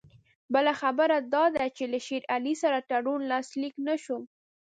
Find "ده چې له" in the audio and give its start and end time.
1.55-1.99